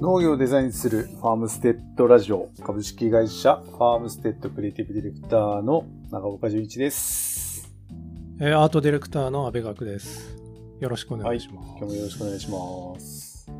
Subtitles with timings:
[0.00, 7.68] 農業をデザインするファームステッドラジオ株式会社ファームステッドクリエイティブディレクターの長岡純一です。
[8.40, 10.36] えーアートディレクターの阿部学です。
[10.78, 11.68] よろしくお願いします。
[11.70, 13.50] 今日もよろしくお願いします。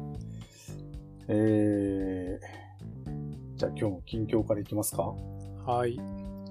[1.27, 5.03] えー、じゃあ今日も近況からいきますか？
[5.03, 5.97] はい。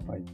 [0.06, 0.26] はい。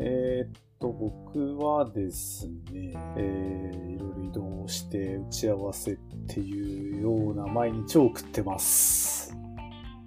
[0.00, 3.91] えーっと、僕はですね、えー、
[4.32, 5.96] 移動して打ち合わせっ
[6.26, 9.36] ていうような毎日を送ってます。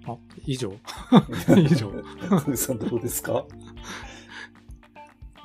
[0.06, 0.72] あ、以上？
[1.56, 1.92] 以上。
[2.56, 3.46] さんどうですか？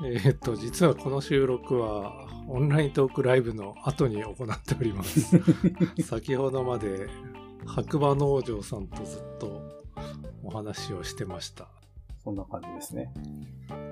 [0.04, 5.40] えーっと、実はこの収録はオンライントークライブの後に行っております。
[6.02, 7.08] 先ほどまで
[7.68, 9.62] 白馬農場さんとずっと
[10.44, 11.68] お話をしてました。
[12.24, 13.14] そんな感じですね。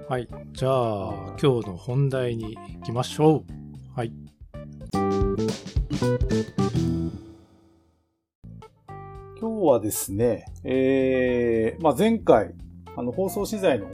[0.08, 0.28] はい。
[0.54, 3.44] じゃあ、今日の本題に行きましょう。
[3.96, 4.12] はい。
[6.00, 6.08] 今
[9.38, 12.54] 日はですね、えー、まあ、前回、
[12.96, 13.88] あの、放送資材の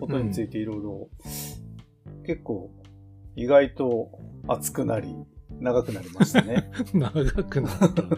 [0.00, 1.08] ことについていろいろ、
[2.26, 2.72] 結構、
[3.36, 4.10] 意外と
[4.48, 5.14] 熱くなり、
[5.60, 6.68] 長くなりましたね。
[6.92, 7.10] 長
[7.44, 8.08] くなったね。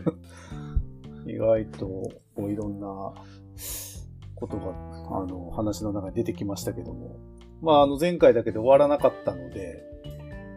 [1.27, 1.87] 意外と、
[2.35, 2.87] こういろんな
[4.35, 4.73] ことが、
[5.21, 7.19] あの、話の中に出てきましたけども、
[7.61, 9.89] まあ、あの、前回だけで終わらなかったので、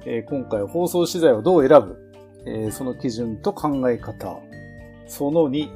[0.05, 2.13] えー今回は放送資材をどう選ぶ、
[2.45, 4.39] えーその基準と考え方、
[5.07, 5.69] その2、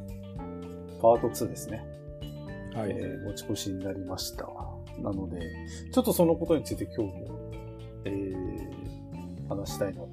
[1.01, 1.85] パート2ですね。
[2.73, 2.91] はい。
[2.91, 4.47] えー持ち越しになりました。
[5.01, 5.41] なので、
[5.91, 7.51] ちょっとそのことについて今日も、
[8.05, 8.75] えー
[9.47, 10.09] 話したいなと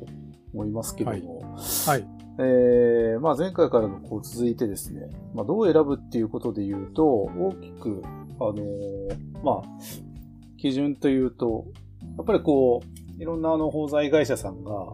[0.52, 1.40] 思いますけども、
[1.86, 2.06] はい。
[2.38, 8.02] えーまあ、前回からのこう続いてですね、まあ、どう選ぶっていうことで言うと、大きく、
[8.40, 9.62] あのーまあ、
[10.58, 11.66] 基準というと、
[12.18, 14.92] やっぱりこう、いろんなあの、包材会社さんが、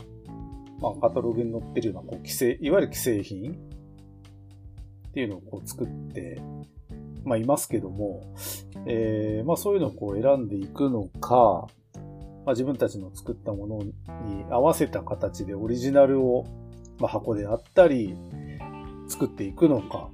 [0.81, 3.53] まあ、カタログに載ってるような、こう、規制、いわゆる既製品
[5.09, 6.41] っていうのをこう作って、
[7.25, 8.23] まあ、いますけども、
[8.87, 11.67] えーまあ、そういうのをこう選んでいくのか、
[12.47, 13.95] まあ、自分たちの作ったものに
[14.51, 16.45] 合わせた形でオリジナルを、
[16.99, 18.17] まあ、箱であったり、
[19.09, 20.11] 作っていくのか、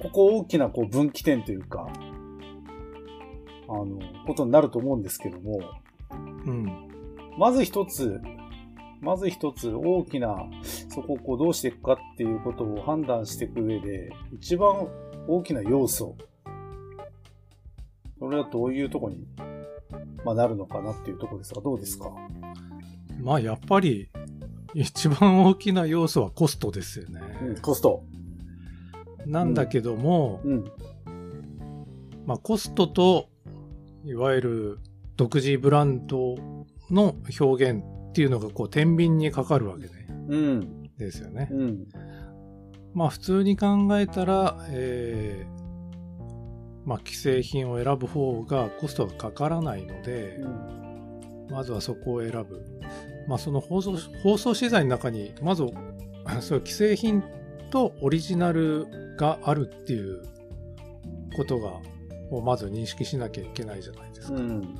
[0.00, 1.88] ここ大きなこう分岐点というか、
[3.68, 5.60] あの、ことになると思うんですけども、
[6.46, 6.91] うん。
[7.38, 8.20] まず一つ、
[9.00, 14.88] まず一つ大きな、そこをこうどうしていくかっていうことを判断していく上で、一番
[15.26, 16.16] 大きな要素、
[18.18, 19.26] それはどういうところに、
[20.24, 22.12] まあ、なるのかなっていうところですが、どうですか？
[23.20, 24.08] まあ、やっぱり、
[24.74, 27.20] 一番大きな要素はコストですよね。
[27.42, 28.04] うん、コスト。
[29.26, 30.64] なんだけども、うん。
[32.24, 33.28] まあ、コストと、
[34.04, 34.78] いわゆる
[35.16, 36.36] 独自ブランド
[36.92, 40.06] の表現っていうのがこう天秤にかかるわけね。
[40.28, 40.82] うん。
[40.98, 41.48] ですよね。
[41.50, 41.86] うん。
[42.94, 45.62] まあ普通に考えたら、えー
[46.84, 50.40] まあ既製品を選ぶ方がコストがかからないので、
[51.50, 52.64] まずはそこを選ぶ。
[53.28, 55.64] まあその放送、放送資材の中に、まず、
[56.40, 57.22] そう既製品
[57.70, 58.86] とオリジナル
[59.16, 60.22] があるっていう
[61.36, 61.72] ことが、
[62.30, 64.34] をまず認識しなきゃいけないじゃないですか。
[64.34, 64.74] うん。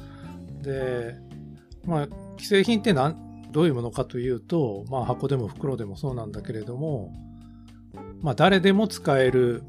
[0.62, 1.14] で、
[1.84, 7.12] まあ、既製品ってなんどういうものかというと、まあ、箱でも袋でもそうなんだけれども、
[8.22, 9.62] まあ、誰でも使える、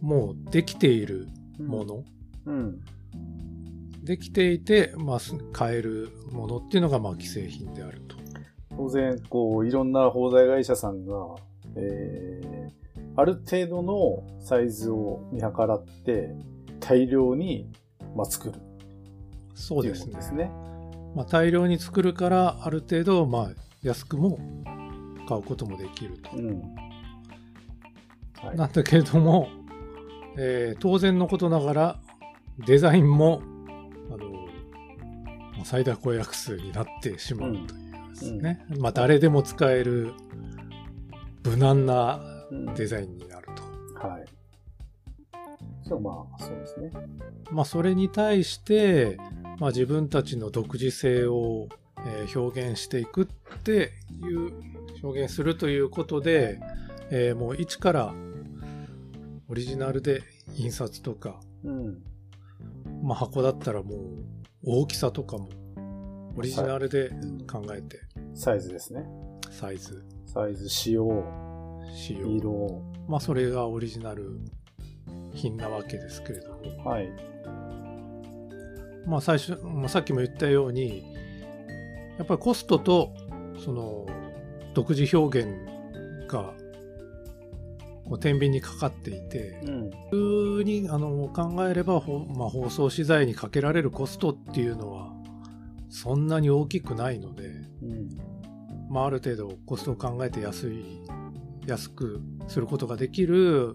[0.00, 2.04] もうできているもの、
[2.46, 2.80] うん。
[4.02, 8.16] できていて、まあ、す買えるものっていうのが、まあ、既製品であると。
[8.76, 11.14] 当然、こう、いろんな包材会社さんが、
[11.76, 16.34] えー、ある程度のサイズを見計らって、
[16.78, 17.70] 大量に、
[18.14, 18.54] まあ、作る。
[19.54, 19.82] そう。
[19.82, 20.50] ですね。
[21.14, 23.50] まあ、大量に作るから、ある程度、まあ、
[23.82, 24.38] 安くも
[25.28, 26.30] 買うこともできると。
[26.36, 26.60] うん。
[28.42, 28.56] はい。
[28.56, 29.48] なんだけれども、
[30.38, 32.00] えー当然のことながら、
[32.66, 33.42] デザインも、
[34.10, 34.16] あ
[35.58, 37.66] の、最大公約数になってしまうという
[38.10, 38.64] ですね。
[38.78, 40.12] まあ、誰でも使える、
[41.44, 42.20] 無難な
[42.50, 44.06] うんデザインになると。
[44.08, 44.24] はい。
[45.98, 46.90] まあ、そうですね。
[47.50, 49.16] まあ、それに対して、
[49.58, 51.68] まあ、自分たちの独自性を、
[52.06, 53.92] えー表現していくって
[54.22, 54.52] いう、
[55.02, 56.60] 表現するということで、
[57.10, 58.14] えーもう一から
[59.48, 60.22] オリジナルで
[60.56, 62.02] 印刷とか、うん。
[63.02, 63.98] まあ、箱だったらもう
[64.64, 65.48] 大きさとかも
[66.36, 67.10] オリジナルで
[67.50, 68.00] 考えて
[68.34, 69.04] サイズですね。
[69.50, 71.24] サイズ、サイズ、仕様、
[71.92, 72.82] 仕様、色。
[73.08, 74.38] まあそれがオリジナル
[75.34, 77.08] 品なわけですけれども、はい。
[79.06, 81.02] まあ最初、まあ、さっきも言ったように
[82.18, 83.14] やっぱりコストと
[83.64, 84.06] その
[84.74, 85.48] 独自表現
[86.28, 86.52] が
[88.04, 92.02] こう天秤にかかっていて、うん、普通にあの考えれば、
[92.34, 95.12] まあ、放送資材にかけられるコストっていうのは
[95.88, 97.48] そんなに大きくないので、
[97.82, 98.08] うん。
[98.90, 100.84] まあ、ある程度コストを考えて安い
[101.66, 103.74] 安くすることができる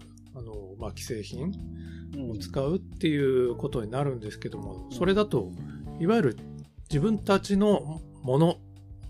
[0.78, 1.52] まあ、既製品
[2.30, 5.52] を使うっていうことになるんですけども、それだと
[6.00, 6.38] いわゆる
[6.88, 8.56] 自分たちのもの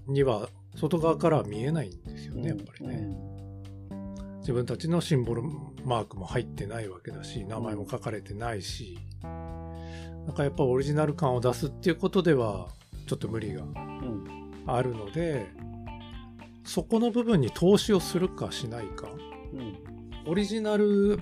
[0.09, 3.09] には外側からは見えないんですよねやっぱりね。
[4.41, 5.43] 自分たちのシンボル
[5.85, 8.99] マークも入ってないわけだし名前も書かれてないし。
[10.27, 12.69] なんかやっぱオリジナル感を出すっていうことでは
[13.07, 13.63] ちょっと無理が
[14.67, 15.47] あるので、
[16.65, 19.09] そこの部分に投資をするかしないか、
[19.53, 19.77] うん、
[20.27, 21.21] オリジナル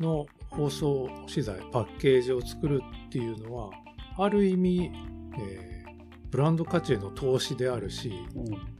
[0.00, 3.70] の放送資材パッケージを作るっていうのは
[4.18, 4.90] ある意味、
[5.38, 8.76] えー、ブランド価値への投資であるし、うん、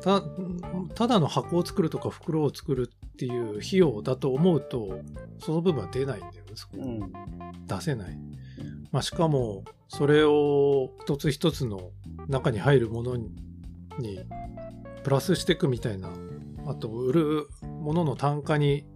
[0.00, 0.22] た
[0.94, 5.00] ただの箱を作るとか袋を作るっていう費用だと思うと
[5.38, 7.12] その部分は出ないんだよねそこ、うん、
[7.66, 8.18] 出せない、
[8.90, 11.90] まあ、しかもそれを一つ一つの
[12.28, 13.30] 中に入るものに
[15.04, 16.08] プラスしていくみたいな
[16.66, 18.86] あと売るものの単価に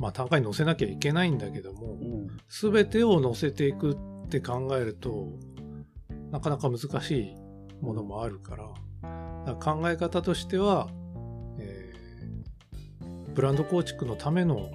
[0.00, 3.92] まあ単価に載せなきゃいけないんだけども、うん、全てを載せていく
[4.24, 5.28] って考えると
[6.32, 7.34] なかなか難しい
[7.82, 8.64] ものもあるから
[9.44, 10.88] から考え方としては、
[11.58, 14.70] えー、ブランド構築のための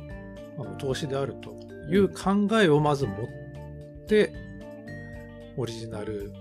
[0.58, 1.52] あの投資であると
[1.90, 4.32] いう考えをまず持って
[5.58, 6.32] オリジナル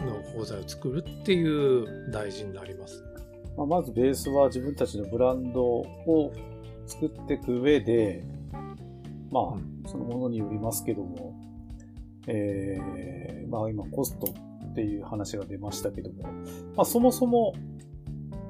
[0.00, 3.04] の鋼材を作るっていう大事になります。
[3.56, 6.32] まあ、まずベースは自分たちのブランドを
[6.88, 8.24] 作っていく上で、
[9.30, 11.38] まあ、そのものによりますけども、
[12.26, 14.32] えー、まあ今コスト
[14.70, 16.22] っていう話が出ましたけども、
[16.76, 17.54] まあそもそも、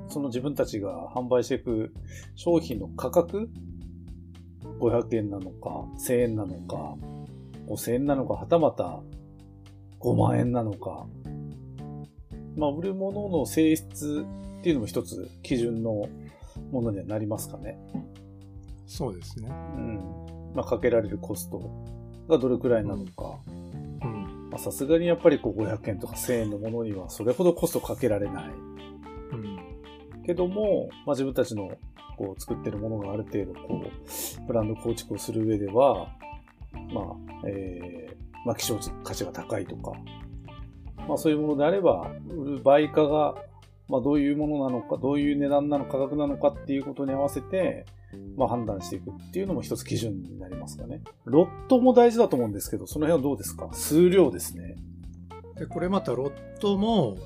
[0.08, 1.92] その自分たちが販売していく
[2.34, 3.50] 商品の価格
[4.80, 6.96] 500円なのか、1000円なのか、
[7.66, 9.00] 5000円なのか、はたまた
[10.00, 11.06] 5万円なのか、
[12.56, 14.24] まあ、売るものの性質
[14.60, 16.08] っていうのも一つ基準の
[16.72, 17.78] ものにはなりますかね。
[18.88, 19.48] そうですね。
[19.48, 20.52] うん。
[20.54, 21.70] まあ、かけられるコスト
[22.28, 23.38] がどれくらいなのか。
[24.02, 24.50] うん。
[24.58, 28.44] さすがにやっぱりこう500円とか1000円のものにはそれほどコストかけられない。
[29.32, 29.58] うん。
[30.24, 31.70] けども、まあ、自分たちの
[32.16, 36.08] こう作ってるものがある程度こう、ブランド構築をする上では、
[36.92, 37.04] まあ、
[37.46, 39.92] えー、まあ、希少価値が高いとか、
[41.06, 43.34] まあそういうものであれば、売る売価が、
[43.88, 47.86] まあどういうものなのか、どういう値段なのか、価格なのかっていうことに合わせて、
[48.36, 51.02] まあ判断していくっていうのも一つ基準になりますかね。
[51.24, 53.68] ロットも大事だと思うんですけど、その辺はどうですか？
[53.72, 54.76] 数量ですね。
[55.56, 57.16] で、これまたロットも、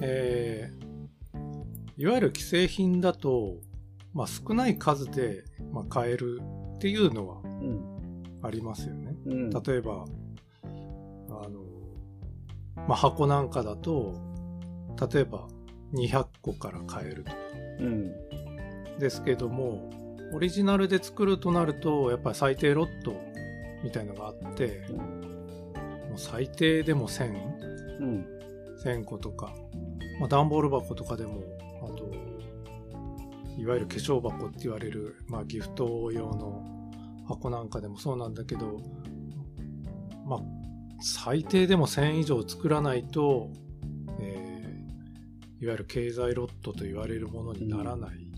[0.00, 3.56] えー、いわゆる既製品だと、
[4.14, 6.40] まあ少ない数で、まあ、買える
[6.76, 7.42] っていうのは
[8.42, 9.14] ありますよね。
[9.26, 10.04] うん、例えば、
[10.64, 11.60] あの、
[12.88, 14.14] まあ、箱なんかだと
[15.12, 15.46] 例えば
[15.94, 17.36] 200個から買えるとか、
[17.80, 19.90] うん、ですけども
[20.32, 23.20] オリジナルで作るとなるとやっぱり最低ロット
[23.82, 25.02] みたいのがあって、うん、も
[26.16, 27.32] う最低でも1000、
[28.00, 28.26] うん、
[28.84, 29.52] 1000個とか、
[30.18, 31.42] まあ、段ボール箱とかでも
[31.82, 32.10] あと
[33.60, 36.62] いわゆる化粧箱って言われる、まあ、ギフト用の
[37.28, 38.80] 箱なんかでもそうなんだけど
[40.26, 40.40] まあ
[41.00, 43.50] 最低でも1000以上作らないと、
[44.20, 48.16] えー、いわゆる経済ロットと言われるものにならない。
[48.16, 48.29] うん、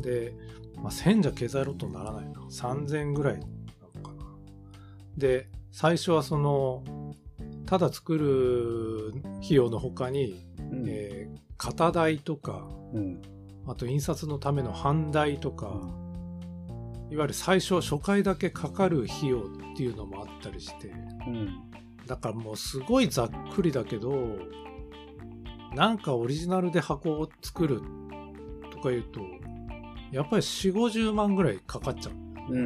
[0.00, 0.34] で、
[0.76, 2.40] まあ、1000じゃ経済ロットにならないな。
[2.50, 3.46] 3000ぐらいな
[3.94, 4.24] のかな。
[5.16, 6.82] で、最初はその、
[7.66, 13.22] ただ作る費用の他に、うん、えー、型代とか、うん、
[13.66, 15.80] あと印刷のための版代とか、
[17.10, 19.42] いわゆる最初初回だけかかる費用っ
[19.76, 20.88] ていうのもあったりして、
[21.26, 21.62] うん、
[22.06, 24.38] だからもうすごいざっくりだけど、
[25.74, 27.80] なんかオリジナルで箱を作る
[28.82, 29.20] とか言うと、
[30.10, 32.52] やっぱり4、50万ぐらいかかっちゃう。
[32.52, 32.58] うん。
[32.58, 32.64] う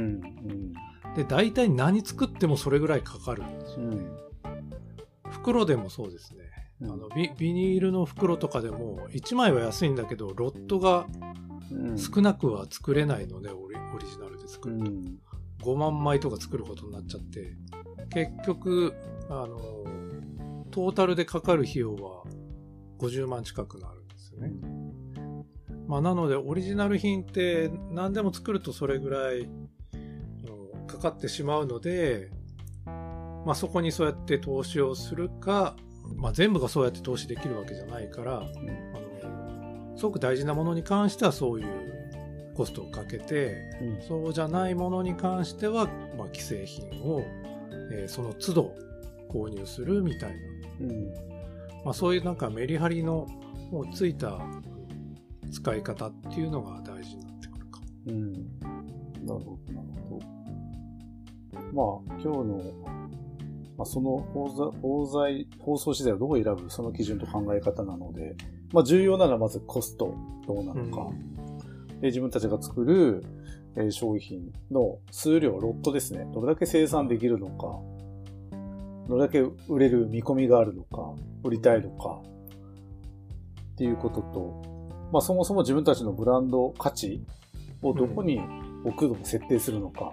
[1.09, 3.97] ん、で、大体何作ってもそれぐらいかかるんですよね。
[3.97, 6.45] うん、袋でもそうですね。
[6.83, 11.07] あのビビニールの袋とかでも1枚は安いんだけどロットが
[11.97, 15.19] 少なくは作れないので、オリオリジナルで作ると、うん、
[15.63, 17.57] 5万枚とか作ることになっちゃって
[18.11, 18.95] 結局
[19.31, 19.57] あの
[20.71, 22.25] トータルでかかる費用は
[22.99, 24.53] 50万近くなるんですよね。
[25.87, 29.49] まあ、なのでオリジナル品って何でも作るとそれぐらい
[30.87, 32.31] かかってしまうので、
[32.85, 35.77] まあ、そこにそうやって投資をするか、
[36.17, 47.23] まあ、全部がそうやって投資できるわけじゃないから、あのすごく大事なものに関してはそういうコストをかけて、うん、そうじゃないものに関しては、まあ、既製品を、
[47.93, 48.75] えー、その都度
[49.31, 50.37] 購入するみたいな、
[50.81, 51.15] うん。
[51.85, 53.27] まあ、そういうなんかメリハリの
[53.71, 54.39] もうついた
[55.57, 58.33] 使い方っていうのが大事になってくるかうん。
[58.33, 62.03] なるほど、なるほど。
[62.07, 62.73] まあ、今日の、
[63.79, 68.37] まあ、その包材、包装資材をどう選ぶ、その基準と考え方なので、
[68.73, 70.15] まあ、重要なのはまずコスト、
[70.47, 71.11] どうなのか。
[71.11, 71.13] う
[71.95, 73.25] ん、で自分たちが作る、
[73.77, 76.27] えー、商品の数量、ロットですね。
[76.35, 77.81] どれだけ生産できるのか。
[79.09, 82.21] どれだけ売れる見込みがあるのか、売りたいのか、
[83.73, 84.76] っていうことと、
[85.13, 87.23] まあそもそも自分たちのブランド価値
[87.83, 88.41] をどこに
[88.85, 90.13] 置くのか設定するのか、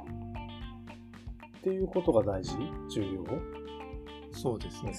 [1.57, 2.55] っていうことが大事？
[2.93, 3.23] 重要？
[4.31, 4.93] そうですね。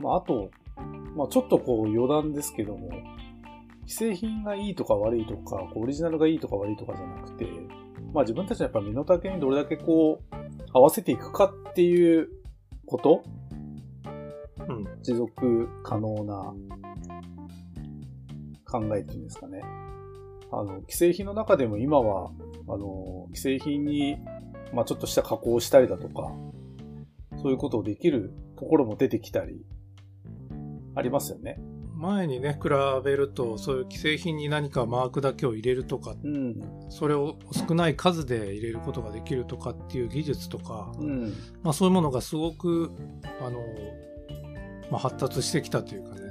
[0.00, 0.50] まああと、
[1.16, 2.90] まあちょっとこう余談ですけども、
[3.86, 7.46] 既製品がいいとか悪いとか、オリジナルがいいとか悪いとかじゃなくて、
[8.12, 10.34] まあ自分たちのやっぱ身の丈にどれだけこう、
[10.72, 12.28] 合わせていくかっていう
[12.86, 13.22] こと？
[14.68, 15.02] うん。
[15.02, 16.54] 持続可能な
[18.70, 19.62] 考えっていうんですかね。
[20.52, 22.30] あの、既製品の中でも今は、
[22.68, 24.16] あの、既製品に、
[24.72, 26.32] まあちょっとした加工をしたりだとか、
[27.42, 29.64] そういうことをできるところも出てきたり、
[30.94, 31.60] ありますよね。
[32.00, 32.70] 前にね、比
[33.04, 36.56] べると、そういう既製品に何かマークだけを入れるとか、うん、
[36.88, 42.90] それを少ない数で入れることができるとかっていう技術とか、うん、まあそういうものがすごく、
[43.40, 43.60] あの、
[44.90, 46.29] まあ、発達してきたというかね、うん、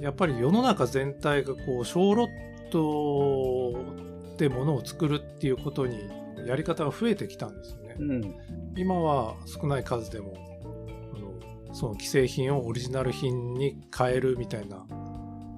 [0.00, 6.08] やっぱり世の中全体がこう小ロットで物を作るっていうことに
[6.46, 7.96] やり方が増えてきたんですよね。
[7.98, 8.36] うん、
[8.76, 10.34] 今は少ない数でも
[11.72, 14.86] その既製品をオリジナル品に変えるみたいな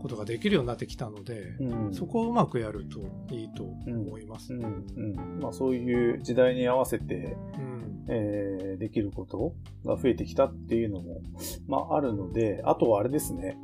[0.03, 3.01] ことができるようになってきたので、うん、そこをうまくやると
[3.35, 4.87] いいと思います、うん。
[4.97, 5.01] う
[5.37, 5.41] ん。
[5.41, 7.81] まあ、そういう時代に合わせて、うん。
[8.09, 9.55] えー、できること
[9.85, 11.21] が増えてきたっていうのも、
[11.69, 13.57] まあ、あるのであとはあれですね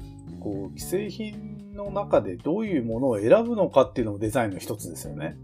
[0.47, 5.37] こう既製品の中でどういうものを選ぶのかっていうのもデザインの一つですよね。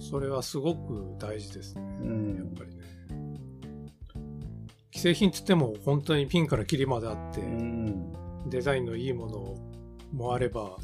[0.00, 2.82] それはすごく大事ですね、うん、やっぱりね。
[4.92, 9.54] 既製品って言っても本当にピンからキリまであって、うん、デザインのいいもの
[10.12, 10.76] もあれば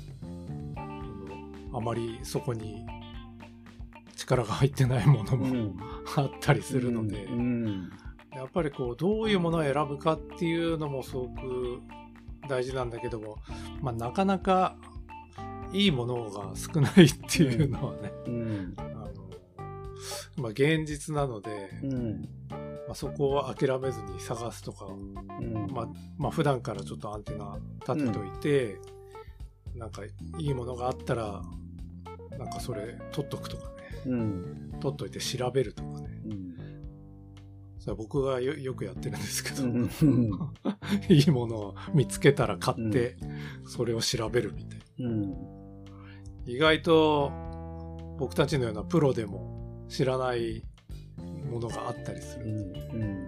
[1.75, 2.87] あまりそこに
[4.15, 5.77] 力が入ってないものも、うん、
[6.15, 7.39] あったりするので、うん。
[7.41, 7.91] うん、
[8.37, 11.81] やっぱりこうどういうものを選ぶかっていうのもすごく
[12.53, 13.39] 大事なんだけども、
[13.81, 14.77] まあ、なかなか
[15.73, 18.13] いいものが少ないっていうのはね、
[18.77, 19.09] あの
[20.37, 21.71] まあ、現実なので、
[22.87, 24.87] まあ、そこを諦めずに探すとか、
[25.71, 28.77] まあまあ普段からちょっとアンテナ立てといて、
[29.75, 31.41] なんかいいものがあったら
[32.39, 33.73] なんかそれ取っとくとかね、
[34.07, 36.02] うん、取っといて調べるとかね、うん、
[37.83, 39.91] それ僕がよくやってるんですけど、うん、
[41.09, 43.17] いいものを見つけたら買って
[43.67, 45.11] それを調べるみたいな、
[46.47, 47.33] 意外と
[48.21, 50.63] 僕たちのようなプロでも知らない
[51.51, 53.27] ものがあったりする、うん。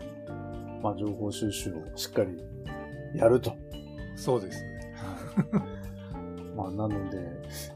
[0.80, 2.38] まあ、情報収集をしっかり
[3.18, 3.56] やると。
[4.14, 4.94] そうですね
[6.56, 7.18] まあ、なので、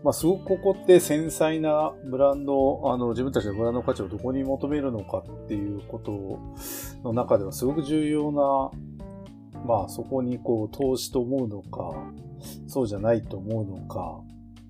[0.03, 6.39] まあ、すごくここって繊細なブランド、あの、自分たちのブランド価値をどこに求めるのかっていうこと
[7.03, 8.71] の中ではすごく重要な、
[9.67, 12.13] まあ、そこにこう、投資と思うのか、
[12.67, 14.21] そうじゃないと思うのか、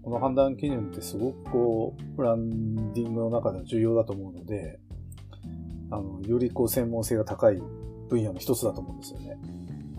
[0.03, 4.81] この判断基準ってすごくこう、ブランディングの中では重要だと思うので、
[5.91, 7.61] あの、よりこう、専門性が高い
[8.09, 9.39] 分野の一つだと思うんですよね。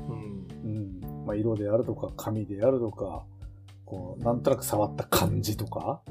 [0.07, 1.01] うん。
[1.11, 1.25] うん。
[1.25, 3.25] まあ、色であるとか、紙であるとか、
[3.89, 6.01] こう、なんとなく触った感じとか、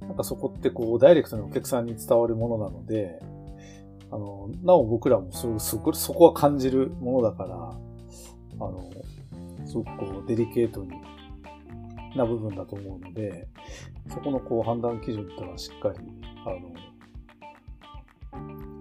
[0.00, 3.20] なんかそこってこう、ダイレクトにお客さんに伝わるものなので、
[4.10, 8.90] あの、なお僕らもそ、そこ、そこは感じるものだから、あの、
[9.66, 10.92] すごくこう、デリケートに
[12.16, 13.48] な部分だと思うので、
[14.08, 15.98] そこのこう、判断基準ってのはしっかり、
[16.46, 16.72] あの、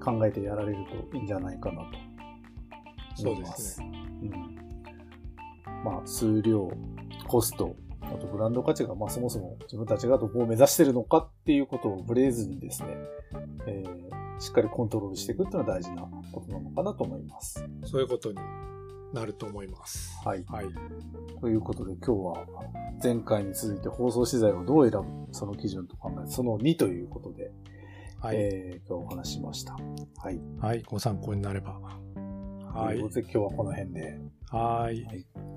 [0.04, 0.78] 考えてやられる
[1.12, 3.76] といいんじゃないかなと思います。
[3.76, 3.92] そうですね。
[4.22, 4.58] うん。
[5.84, 6.72] まあ、数量、
[7.28, 7.76] コスト、
[8.14, 12.98] あとブランド価値が、まあそもそも自分たちがどこを目指してるのかっていうことをブレずにですね、
[13.68, 17.68] えー、しっかりコントロールしていくっていうのは大事なことなのかなと思います。
[17.86, 18.38] そういうことに
[19.14, 20.18] なると思います。
[20.26, 20.44] はい。
[20.48, 20.68] はい。
[21.42, 22.46] ということで今日は
[23.02, 27.52] 前回に続いて放送資材をどう選ぶその基準と考える、その2ということで、
[28.20, 28.36] はい。
[28.38, 29.74] えー、今日お話しました。
[29.74, 30.40] はい。
[30.60, 30.84] はい。
[30.84, 31.80] ご参考になれば。
[32.74, 32.96] はい。
[32.98, 34.20] ということで今日はこの辺で。
[34.50, 35.04] はい。
[35.04, 35.57] はい